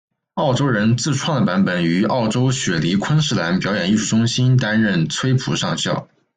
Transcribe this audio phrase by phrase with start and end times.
[0.33, 6.07] 澳洲人自创的版本于澳洲雪梨昆士兰表演艺术中心担任崔普上校。